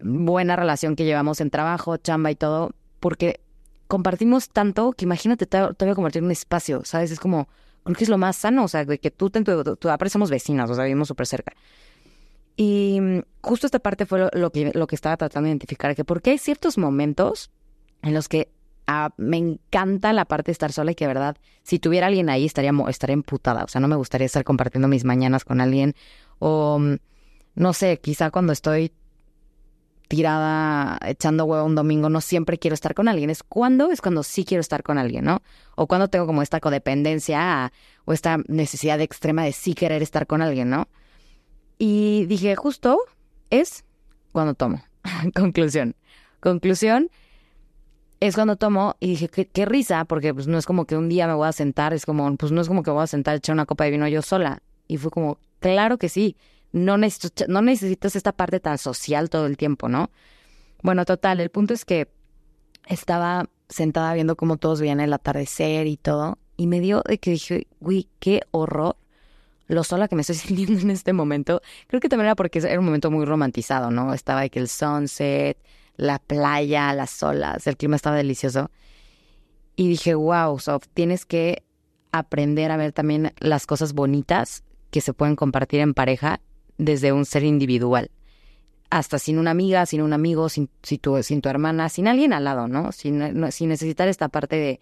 [0.00, 3.40] buena relación que llevamos en trabajo, chamba y todo, porque
[3.88, 7.10] compartimos tanto que imagínate todavía compartir un espacio, ¿sabes?
[7.10, 7.48] Es como,
[7.84, 9.42] creo que es lo más sano, o sea, de que tú, tú,
[9.76, 11.52] tú, aparte somos vecinas, o sea, vivimos súper cerca.
[12.56, 16.04] Y mm, justo esta parte fue lo, que, lo que estaba tratando de identificar, que
[16.04, 17.50] porque hay ciertos momentos
[18.02, 18.48] en los que
[19.16, 22.44] me encanta la parte de estar sola y que, de verdad, si tuviera alguien ahí
[22.44, 23.64] estaría, estaría emputada.
[23.64, 25.94] O sea, no me gustaría estar compartiendo mis mañanas con alguien.
[26.38, 26.96] O, mm,
[27.54, 28.92] no sé, quizá cuando estoy
[30.14, 33.30] tirada echando huevo un domingo, no siempre quiero estar con alguien.
[33.30, 35.42] Es cuando, es cuando sí quiero estar con alguien, ¿no?
[35.74, 37.72] O cuando tengo como esta codependencia
[38.04, 40.86] o esta necesidad extrema de sí querer estar con alguien, ¿no?
[41.78, 43.00] Y dije, justo
[43.50, 43.84] es
[44.30, 44.84] cuando tomo.
[45.34, 45.96] Conclusión.
[46.38, 47.10] Conclusión,
[48.20, 51.26] es cuando tomo y dije, qué, risa, porque pues no es como que un día
[51.26, 53.36] me voy a sentar, es como, pues no es como que voy a sentar a
[53.38, 54.62] echar una copa de vino yo sola.
[54.86, 56.36] Y fue como, claro que sí,
[56.74, 60.10] no, no necesitas esta parte tan social todo el tiempo, ¿no?
[60.82, 62.08] Bueno, total, el punto es que
[62.86, 67.30] estaba sentada viendo cómo todos veían el atardecer y todo, y me dio de que
[67.30, 68.96] dije, uy, qué horror
[69.68, 71.62] lo sola que me estoy sintiendo en este momento.
[71.86, 74.12] Creo que también era porque era un momento muy romantizado, ¿no?
[74.12, 75.56] Estaba de que el sunset,
[75.96, 78.72] la playa, las olas, el clima estaba delicioso.
[79.76, 81.62] Y dije, wow, Sof, tienes que
[82.10, 86.40] aprender a ver también las cosas bonitas que se pueden compartir en pareja
[86.78, 88.10] desde un ser individual.
[88.90, 90.68] Hasta sin una amiga, sin un amigo, sin,
[91.00, 92.92] tu, sin tu hermana, sin alguien al lado, ¿no?
[92.92, 94.80] Sin, necesitar esta parte de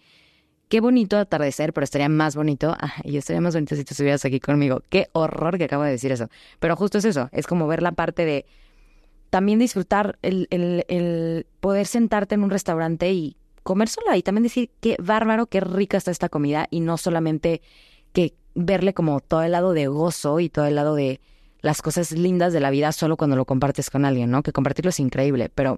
[0.69, 2.75] qué bonito atardecer, pero estaría más bonito.
[3.03, 4.81] y estaría más bonito si tú estuvieras aquí conmigo.
[4.89, 6.29] Qué horror que acabo de decir eso.
[6.59, 8.45] Pero justo es eso, es como ver la parte de
[9.33, 14.69] también disfrutar el, el, poder sentarte en un restaurante y comer sola y también decir
[14.79, 17.63] qué bárbaro, qué rica está esta comida y no solamente
[18.11, 21.19] que verle como todo el lado de gozo y todo el lado de
[21.63, 24.43] las cosas lindas de la vida solo cuando lo compartes con alguien, ¿no?
[24.43, 25.77] Que compartirlo es increíble, pero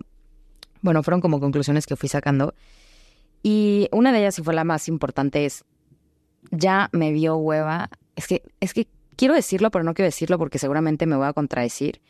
[0.81, 2.53] bueno, fueron como conclusiones que fui sacando.
[3.41, 5.63] Y una de ellas, y fue la más importante, es,
[6.51, 10.59] ya me dio hueva, es que, es que quiero decirlo, pero no quiero decirlo porque
[10.59, 12.01] seguramente me voy a contradecir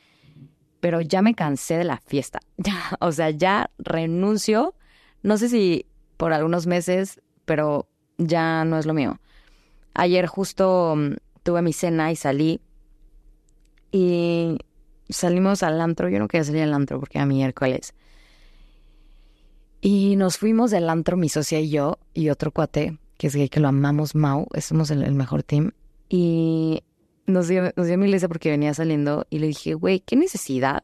[0.85, 2.39] pero ya me cansé de la fiesta.
[2.57, 4.75] Ya, o sea, ya renuncio.
[5.23, 7.87] No sé si por algunos meses, pero
[8.19, 9.19] ya no es lo mío.
[9.95, 12.61] Ayer justo mm, tuve mi cena y salí.
[13.95, 14.57] Y
[15.07, 16.09] salimos al antro.
[16.09, 17.93] Yo no quería salir al antro porque era miércoles.
[19.79, 23.47] Y nos fuimos del antro, mi socia y yo, y otro cuate, que es gay,
[23.47, 24.47] que lo amamos, Mau.
[24.59, 25.71] Somos el, mejor team.
[26.09, 26.83] Y
[27.25, 29.27] nos dio, nos dio mi iglesia porque venía saliendo.
[29.29, 30.83] Y le dije, güey, ¿qué necesidad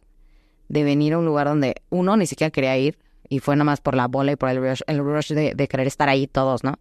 [0.70, 2.98] de venir a un lugar donde uno ni siquiera quería ir?
[3.28, 5.68] Y fue nada más por la bola y por el rush, el rush de, de
[5.68, 6.80] querer estar ahí todos, ¿no?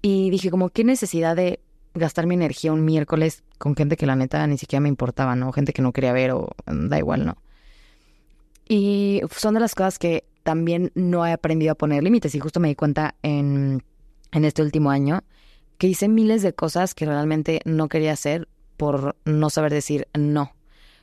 [0.00, 1.60] Y dije, como, ¿qué necesidad de
[1.94, 5.52] gastar mi energía un miércoles con gente que la neta ni siquiera me importaba, ¿no?
[5.52, 7.36] Gente que no quería ver o mm, da igual, ¿no?
[8.68, 12.60] Y son de las cosas que también no he aprendido a poner límites y justo
[12.60, 13.82] me di cuenta en,
[14.32, 15.22] en este último año
[15.78, 20.52] que hice miles de cosas que realmente no quería hacer por no saber decir no.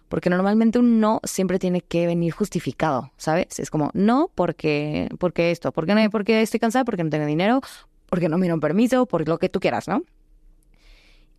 [0.09, 3.59] Porque normalmente un no siempre tiene que venir justificado, ¿sabes?
[3.59, 7.61] Es como, no, porque, porque esto, porque no, porque estoy cansada, porque no tengo dinero,
[8.07, 10.03] porque no me dieron permiso, por lo que tú quieras, ¿no?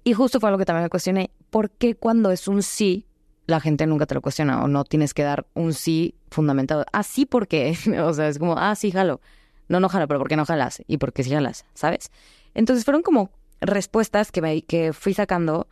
[0.04, 3.06] Y justo fue algo que también me cuestioné, ¿por qué cuando es un sí,
[3.46, 6.84] la gente nunca te lo cuestiona o no tienes que dar un sí fundamentado?
[6.92, 9.20] Así ah, porque, o sea, es como, ah, sí, jalo.
[9.68, 10.82] No, no jalo, pero ¿por qué no jalas?
[10.86, 11.64] ¿Y por qué sí jalas?
[11.74, 12.10] ¿Sabes?
[12.54, 15.68] Entonces fueron como respuestas que, me, que fui sacando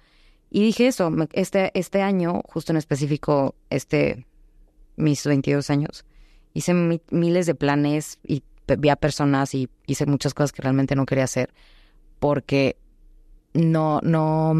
[0.50, 4.26] y dije eso, este, este año, justo en específico, este,
[4.96, 6.04] mis 22 años,
[6.54, 6.74] hice
[7.10, 8.42] miles de planes y
[8.78, 11.52] vi a personas y hice muchas cosas que realmente no quería hacer
[12.18, 12.76] porque
[13.52, 14.54] no, no,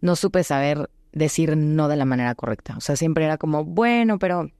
[0.00, 2.76] no supe saber decir no de la manera correcta.
[2.76, 4.50] O sea, siempre era como, bueno, pero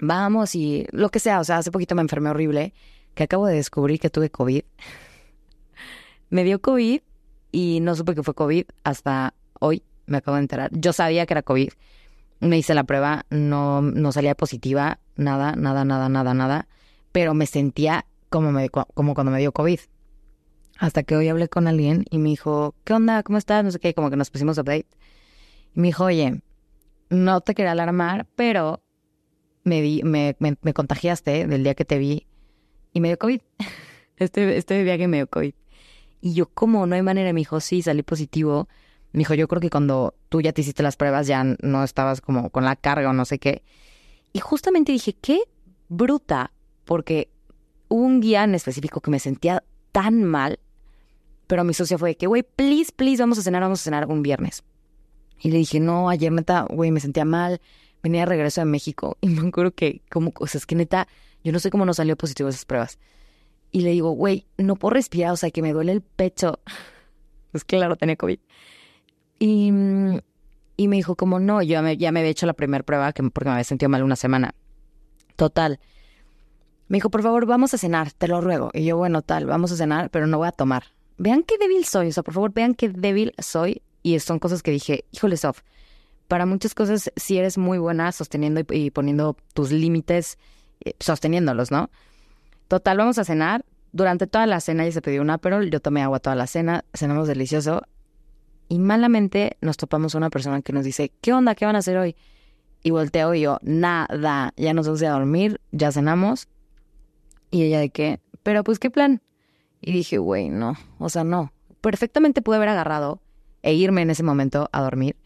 [0.00, 1.40] vamos y lo que sea.
[1.40, 2.74] O sea, hace poquito me enfermé horrible,
[3.14, 4.62] que acabo de descubrir que tuve COVID.
[6.30, 7.00] me dio COVID
[7.52, 10.70] y no supe que fue COVID hasta hoy, me acabo de enterar.
[10.72, 11.70] Yo sabía que era COVID.
[12.40, 16.68] Me hice la prueba, no, no salía positiva, nada, nada, nada, nada, nada.
[17.12, 19.78] Pero me sentía como, me, como cuando me dio COVID.
[20.78, 23.22] Hasta que hoy hablé con alguien y me dijo, ¿qué onda?
[23.22, 23.64] ¿Cómo estás?
[23.64, 24.86] No sé qué, como que nos pusimos update.
[25.74, 26.42] Y me dijo, oye,
[27.10, 28.82] no te quería alarmar, pero
[29.62, 32.26] me, di, me, me, contagiaste del día que te vi
[32.92, 33.40] y me dio COVID.
[34.16, 35.54] Este, este que me dio COVID.
[36.20, 36.86] Y yo, ¿cómo?
[36.86, 37.32] No hay manera.
[37.32, 38.68] Me dijo, sí, salí positivo.
[39.10, 42.20] Me dijo, yo creo que cuando tú ya te hiciste las pruebas ya no estabas
[42.20, 43.64] como con la carga o no sé qué.
[44.32, 45.40] Y justamente dije, qué
[45.88, 46.52] bruta,
[46.84, 47.28] porque
[47.88, 50.60] hubo un día en específico que me sentía tan mal
[51.46, 54.06] pero mi socia fue de que, güey, please, please, vamos a cenar, vamos a cenar
[54.08, 54.62] un viernes.
[55.40, 57.60] Y le dije, no, ayer neta, güey, me sentía mal,
[58.02, 61.08] venía de regreso de México y me acuerdo que, como, o sea, es que neta,
[61.42, 62.98] yo no sé cómo no salió positivo esas pruebas.
[63.70, 66.60] Y le digo, güey, no puedo respirar, o sea, que me duele el pecho.
[67.50, 68.40] Pues claro, tenía COVID.
[69.38, 69.72] Y,
[70.76, 73.12] y me dijo, como no, yo ya me, ya me había hecho la primera prueba
[73.12, 74.56] que, porque me había sentido mal una semana.
[75.36, 75.78] Total.
[76.88, 78.70] Me dijo, por favor, vamos a cenar, te lo ruego.
[78.74, 80.82] Y yo, bueno, tal, vamos a cenar, pero no voy a tomar
[81.18, 83.82] vean qué débil soy, o sea, por favor, vean qué débil soy.
[84.02, 85.62] Y son cosas que dije, híjole, Sof,
[86.28, 90.38] para muchas cosas si eres muy buena sosteniendo y, poniendo tus límites,
[90.84, 91.90] eh, sosteniéndolos, ¿no?
[92.68, 93.64] Total, vamos a cenar.
[93.92, 96.84] Durante toda la cena ya se pidió una pero yo tomé agua toda la cena,
[96.92, 97.82] cenamos delicioso.
[98.68, 101.54] Y malamente nos topamos una persona que nos dice, ¿qué onda?
[101.54, 102.16] ¿Qué van a hacer hoy?
[102.82, 106.48] Y volteo y yo, nada, ya nos vamos a dormir, ya cenamos.
[107.50, 109.22] Y ella de qué, pero pues, ¿qué plan?
[109.86, 111.52] Y dije, güey, no, o sea, no.
[111.82, 113.20] Perfectamente pude haber agarrado
[113.62, 115.16] e irme en ese momento a dormir.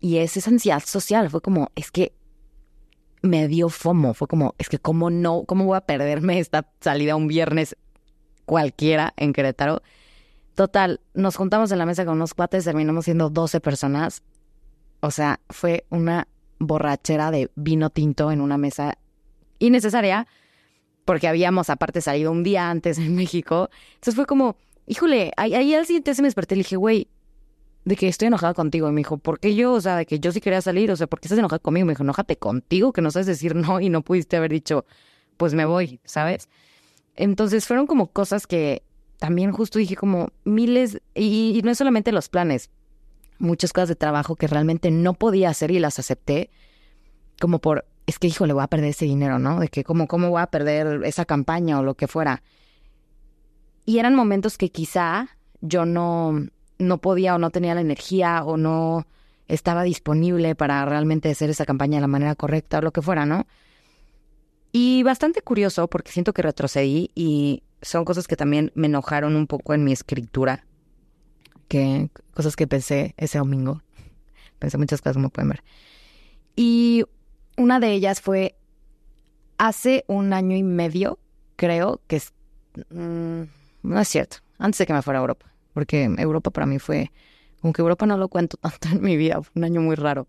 [0.00, 2.14] Y es esa ansiedad social, fue como, es que
[3.20, 7.14] me dio fomo, fue como, es que cómo no, cómo voy a perderme esta salida
[7.14, 7.76] un viernes
[8.46, 9.82] cualquiera en Querétaro.
[10.54, 14.22] Total, nos juntamos en la mesa con unos cuates, terminamos siendo 12 personas.
[15.00, 16.26] O sea, fue una
[16.58, 18.96] borrachera de vino tinto en una mesa
[19.58, 20.26] innecesaria,
[21.12, 23.68] porque habíamos aparte salido un día antes en México.
[23.96, 27.06] Entonces fue como, híjole, ahí, al siguiente se me desperté y le dije, güey,
[27.84, 28.88] de que estoy enojada contigo.
[28.88, 29.74] Y me dijo, ¿por qué yo?
[29.74, 31.84] O sea, de que yo sí quería salir, o sea, ¿por qué estás enojada conmigo?
[31.84, 34.86] Me dijo, enójate contigo, que no sabes decir no y no pudiste haber dicho,
[35.36, 36.48] pues me voy, ¿sabes?
[37.14, 38.82] Entonces fueron como cosas que
[39.18, 42.70] también justo dije como miles, y no es solamente los planes,
[43.38, 46.48] muchas cosas de trabajo que realmente no podía hacer y las acepté
[47.38, 49.58] como por es que, hijo, le voy a perder ese dinero, ¿no?
[49.58, 52.42] De que, ¿cómo, ¿cómo voy a perder esa campaña o lo que fuera?
[53.86, 55.28] Y eran momentos que quizá
[55.62, 56.46] yo no,
[56.78, 59.06] no podía o no tenía la energía o no
[59.48, 63.24] estaba disponible para realmente hacer esa campaña de la manera correcta o lo que fuera,
[63.24, 63.46] ¿no?
[64.72, 69.46] Y bastante curioso porque siento que retrocedí y son cosas que también me enojaron un
[69.46, 70.66] poco en mi escritura,
[71.68, 73.82] que cosas que pensé ese domingo.
[74.58, 75.62] Pensé muchas cosas como pueden ver.
[76.56, 77.04] Y
[77.56, 78.56] una de ellas fue
[79.58, 81.18] hace un año y medio,
[81.56, 82.32] creo que es...
[82.90, 83.42] Mm,
[83.82, 85.46] no es cierto, antes de que me fuera a Europa.
[85.72, 87.10] porque Europa para mí fue,
[87.60, 90.26] como que Europa no lo cuento tanto en mi vida, fue un año muy raro.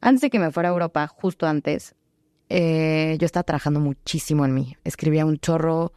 [0.00, 1.94] Antes de que me fuera a Europa, justo antes,
[2.48, 4.76] eh, yo estaba trabajando muchísimo en mí.
[4.84, 5.92] Escribía un chorro,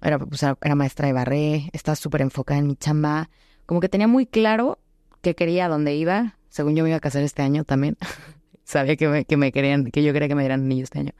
[0.00, 3.30] era, maestra de barré, estaba súper enfocada en mi chamba.
[3.66, 4.78] Como que tenía muy claro
[5.22, 6.36] qué quería, dónde iba.
[6.48, 7.96] Según yo me iba a casar este año también.
[8.64, 11.12] Sabía que me, que me querían, que yo quería que me dieran niños este año.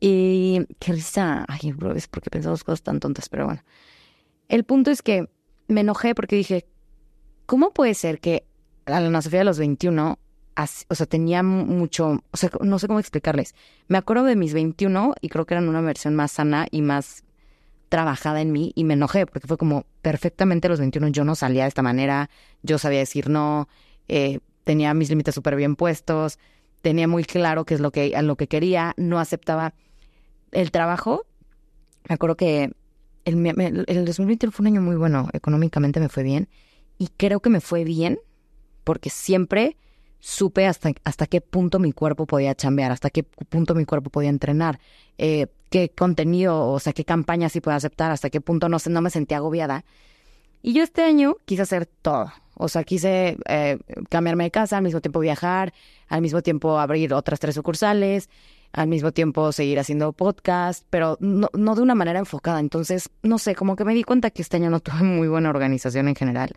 [0.00, 1.44] Y qué risa.
[1.48, 3.62] Ay, bro, es porque pensamos cosas tan tontas, pero bueno.
[4.48, 5.28] El punto es que
[5.68, 6.66] me enojé porque dije,
[7.46, 8.44] ¿cómo puede ser que
[8.86, 10.18] a la Sofía de los 21
[10.88, 13.54] o sea, tenía mucho, o sea, no sé cómo explicarles.
[13.88, 17.24] Me acuerdo de mis 21 y creo que eran una versión más sana y más
[17.88, 21.34] trabajada en mí y me enojé porque fue como perfectamente a los 21 yo no
[21.34, 22.30] salía de esta manera,
[22.62, 23.68] yo sabía decir no,
[24.08, 26.38] eh, tenía mis límites súper bien puestos,
[26.84, 29.72] tenía muy claro qué es lo que, a lo que quería, no aceptaba
[30.52, 31.24] el trabajo.
[32.06, 32.72] Me acuerdo que
[33.24, 36.48] el, el 2021 fue un año muy bueno, económicamente me fue bien
[36.98, 38.18] y creo que me fue bien
[38.84, 39.78] porque siempre
[40.20, 44.28] supe hasta, hasta qué punto mi cuerpo podía chambear, hasta qué punto mi cuerpo podía
[44.28, 44.78] entrenar,
[45.16, 49.00] eh, qué contenido, o sea, qué campaña sí puedo aceptar, hasta qué punto no, no
[49.00, 49.86] me sentía agobiada.
[50.60, 52.30] Y yo este año quise hacer todo.
[52.54, 55.72] O sea, quise eh, cambiarme de casa, al mismo tiempo viajar,
[56.08, 58.30] al mismo tiempo abrir otras tres sucursales,
[58.72, 62.60] al mismo tiempo seguir haciendo podcast, pero no, no de una manera enfocada.
[62.60, 65.50] Entonces, no sé, como que me di cuenta que este año no tuve muy buena
[65.50, 66.54] organización en general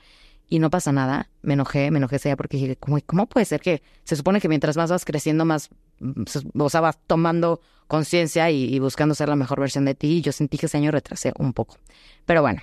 [0.49, 1.29] y no pasa nada.
[1.41, 4.49] Me enojé, me enojé sea porque dije, ¿cómo, ¿cómo puede ser que se supone que
[4.49, 6.23] mientras más vas creciendo, más, mm,
[6.59, 10.17] o sea, vas tomando conciencia y, buscando ser la mejor versión de ti?
[10.17, 11.77] Y yo sentí que ese año retrasé un poco.
[12.25, 12.61] Pero bueno,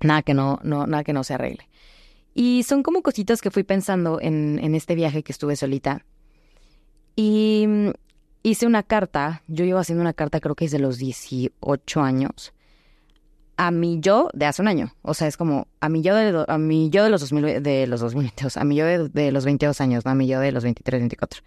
[0.00, 1.68] nada que no, no, nada que no se arregle.
[2.38, 6.04] Y son como cositas que fui pensando en, en este viaje que estuve solita.
[7.16, 7.90] Y mm,
[8.42, 12.52] hice una carta, yo llevo haciendo una carta creo que es de los 18 años
[13.56, 14.92] a mi yo de hace un año.
[15.02, 16.58] O sea, es como a mi yo de, a
[16.90, 20.10] yo de los 2000, de los 2022, a mi yo de, los 22 años, no
[20.10, 21.42] a mi yo de los 23, 24.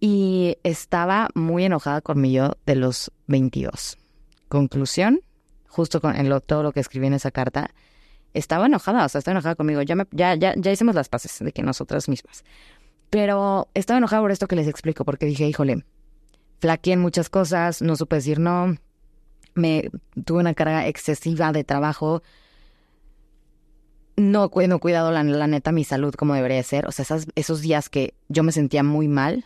[0.00, 3.98] Y estaba muy enojada con mi yo de los 22.
[4.48, 5.20] Conclusión,
[5.66, 7.70] justo con todo lo que escribí en esa carta,
[8.34, 9.82] estaba enojada, o sea, estaba enojada conmigo.
[9.82, 12.44] Ya, me, ya, ya, ya hicimos las paces de que nosotras mismas.
[13.10, 15.84] Pero estaba enojada por esto que les explico, porque dije, híjole,
[16.60, 18.76] flaqueé en muchas cosas, no supe decir no,
[19.54, 19.90] me
[20.24, 22.22] tuve una carga excesiva de trabajo.
[24.16, 26.86] No, no cuidado la, neta mi salud como debería ser.
[26.86, 29.44] O sea, esos días que yo me sentía muy mal,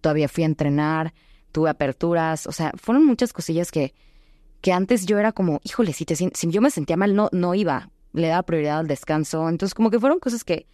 [0.00, 1.14] todavía fui a entrenar,
[1.52, 2.46] tuve aperturas.
[2.46, 3.94] O sea, fueron muchas cosillas que,
[4.60, 7.54] que antes yo era como, híjole, si, te, si yo me sentía mal, no, no
[7.54, 7.90] iba.
[8.16, 9.48] Le daba prioridad al descanso.
[9.48, 10.66] Entonces, como que fueron cosas que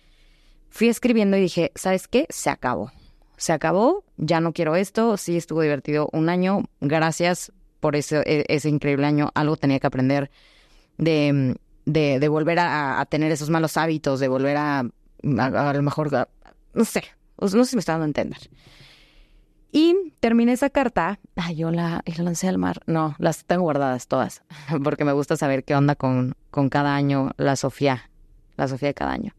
[0.71, 2.27] fui escribiendo y dije, ¿sabes qué?
[2.31, 2.93] Se acabó.
[3.37, 5.17] Se acabó, ya no quiero esto.
[5.17, 6.65] Sí, estuvo divertido un año.
[6.81, 10.31] Gracias por ese, e, ese increíble año algo tenía que aprender
[10.99, 16.29] de, de, volver a, tener esos malos hábitos, de volver a, a, lo mejor,
[16.75, 17.03] no sé,
[17.41, 18.39] no sé si me está dando a entender.
[19.75, 24.07] Y terminé esa carta, ay, yo la, la lancé al mar, no, las tengo guardadas
[24.07, 24.43] todas,
[24.85, 28.11] porque me gusta saber qué onda con, con cada año la Sofía,
[28.57, 29.35] la Sofía de cada año.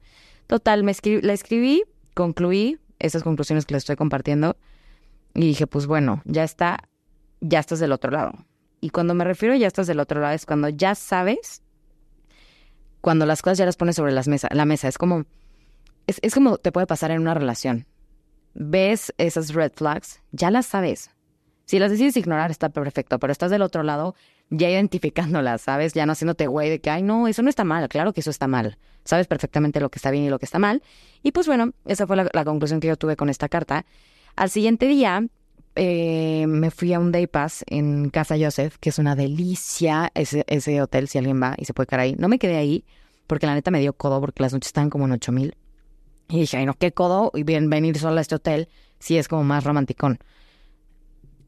[0.47, 1.83] Total, me escribí, la escribí,
[2.15, 4.57] concluí esas conclusiones que les estoy compartiendo
[5.35, 6.79] y dije, pues bueno, ya está,
[7.39, 8.33] ya estás del otro lado.
[8.81, 11.61] Y cuando me refiero a ya estás del otro lado es cuando ya sabes,
[13.01, 14.87] cuando las cosas ya las pones sobre las mesa, la mesa.
[14.87, 15.25] Es como,
[16.07, 17.85] es, es como te puede pasar en una relación.
[18.53, 21.09] Ves esas red flags, ya las sabes.
[21.65, 24.15] Si las decides ignorar está perfecto, pero estás del otro lado
[24.49, 25.93] ya identificándolas, ¿sabes?
[25.93, 28.29] Ya no haciéndote güey de que, ay, no, eso no está mal, claro que eso
[28.29, 28.77] está mal.
[29.05, 30.83] Sabes perfectamente lo que está bien y lo que está mal.
[31.23, 33.85] Y pues bueno, esa fue la, conclusión que yo tuve con esta carta.
[34.35, 35.25] Al siguiente día
[35.75, 40.43] eh, me fui a un day pass en Casa Joseph, que es una delicia ese,
[40.47, 42.15] ese hotel, si alguien va y se puede quedar ahí.
[42.17, 42.85] No me quedé ahí
[43.27, 45.55] porque la neta me dio codo porque las noches estaban como en ocho mil.
[46.29, 49.27] Y dije, ay no, qué codo y bien venir sola a este hotel si es
[49.27, 50.19] como más romanticón.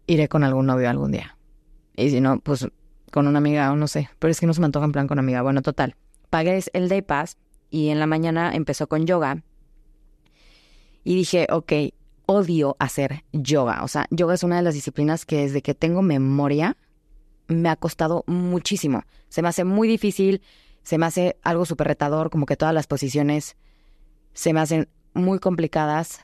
[0.07, 1.38] Iré con algún novio algún día.
[1.95, 2.67] Y si no, pues
[3.11, 4.10] con una amiga o no sé.
[4.19, 5.41] Pero es que no se me antoja en plan con amiga.
[5.41, 5.95] Bueno, total.
[6.29, 7.37] Pagué el day pass
[7.69, 9.43] y en la mañana empezó con yoga.
[11.04, 11.71] Y dije, ok,
[12.25, 13.83] odio hacer yoga.
[13.83, 16.77] O sea, yoga es una de las disciplinas que desde que tengo memoria
[17.47, 19.04] me ha costado muchísimo.
[19.29, 20.41] Se me hace muy difícil,
[20.83, 23.56] se me hace algo súper retador, como que todas las posiciones
[24.36, 26.23] se me hacen muy complicadas.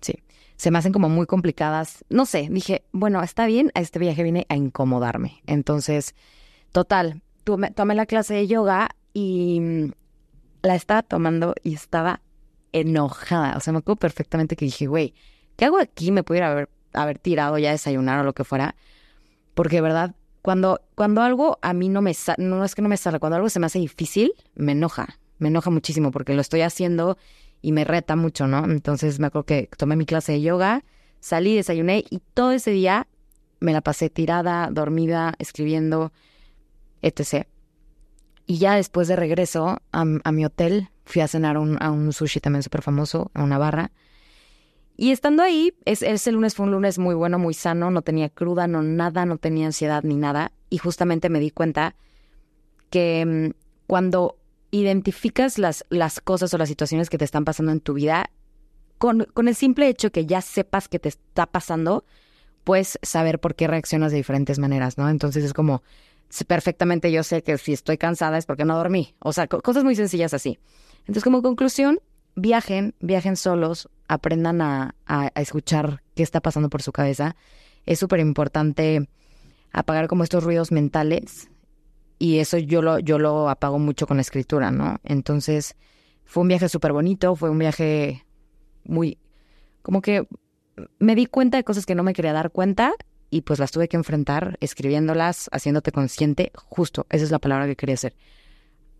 [0.00, 0.14] sí,
[0.56, 2.04] se me hacen como muy complicadas.
[2.10, 5.40] No sé, dije, bueno, está bien, a este viaje vine a incomodarme.
[5.46, 6.14] Entonces,
[6.72, 9.92] total, tomé la clase de yoga y mm,
[10.62, 12.20] la estaba tomando y estaba
[12.72, 13.56] enojada.
[13.56, 15.14] O sea, me acuerdo perfectamente que dije, güey,
[15.56, 16.10] ¿qué hago aquí?
[16.10, 18.74] Me pudiera haber, haber tirado ya a desayunar o lo que fuera.
[19.54, 22.88] Porque de verdad cuando, cuando algo a mí no me sale, no es que no
[22.88, 26.40] me sale, cuando algo se me hace difícil, me enoja, me enoja muchísimo porque lo
[26.40, 27.16] estoy haciendo
[27.62, 28.64] y me reta mucho, ¿no?
[28.64, 30.84] Entonces me acuerdo que tomé mi clase de yoga,
[31.20, 33.06] salí, desayuné y todo ese día
[33.60, 36.12] me la pasé tirada, dormida, escribiendo,
[37.00, 37.46] etc.
[38.46, 42.40] Y ya después de regreso a, mi hotel, fui a cenar un, a un sushi
[42.40, 43.92] también súper famoso, a una barra.
[44.96, 48.66] Y estando ahí, ese lunes fue un lunes muy bueno, muy sano, no tenía cruda,
[48.66, 50.52] no nada, no tenía ansiedad ni nada.
[50.68, 51.94] Y justamente me di cuenta
[52.90, 53.50] que mm,
[53.86, 54.36] cuando
[54.70, 55.84] identificas las,
[56.22, 58.30] cosas o las situaciones que te están pasando en tu vida,
[58.98, 62.04] con, con el simple hecho que ya sepas que te está pasando,
[62.64, 65.08] puedes saber por qué reaccionas de diferentes maneras, ¿no?
[65.08, 65.82] Entonces es como,
[66.46, 69.14] perfectamente yo sé que si estoy cansada es porque no dormí.
[69.18, 70.58] O sea, cosas muy sencillas así.
[71.00, 72.00] Entonces, como conclusión,
[72.34, 74.94] viajen, viajen solos, aprendan a,
[75.34, 77.36] escuchar qué está pasando por su cabeza.
[77.86, 79.08] Es súper importante
[79.72, 81.48] apagar como estos ruidos mentales
[82.18, 84.98] y eso yo lo, yo lo apago mucho con la escritura, ¿no?
[85.04, 85.76] Entonces
[86.24, 88.24] fue un viaje súper bonito, fue un viaje
[88.84, 89.18] muy,
[89.82, 90.26] como que
[90.98, 92.92] me di cuenta de cosas que no me quería dar cuenta
[93.30, 97.76] y pues las tuve que enfrentar escribiéndolas, haciéndote consciente, justo, esa es la palabra que
[97.76, 98.14] quería hacer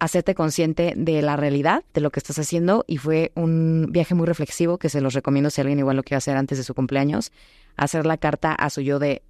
[0.02, 4.26] hacerte consciente de la realidad, de lo que estás haciendo y fue un viaje muy
[4.26, 7.30] reflexivo que se los recomiendo si alguien igual lo quiere hacer antes de su cumpleaños,
[7.76, 9.22] hacer la carta a su yo de,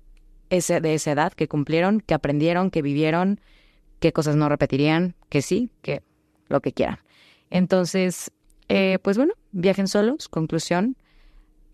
[0.49, 3.39] ese, de esa edad que cumplieron, que aprendieron, que vivieron,
[4.01, 6.03] qué cosas no repetirían, que sí, que
[6.49, 7.01] lo que quieran.
[7.51, 8.33] Entonces,
[8.71, 10.97] eh, pues bueno, viajen solos, conclusión,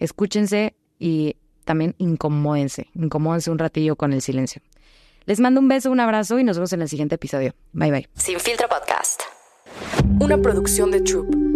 [0.00, 4.60] escúchense y también incomódense, incomódense un ratillo con el silencio.
[5.28, 7.54] Les mando un beso, un abrazo y nos vemos en el siguiente episodio.
[7.74, 8.08] Bye bye.
[8.14, 9.20] Sin filtro podcast.
[10.20, 11.47] Una producción de Troop.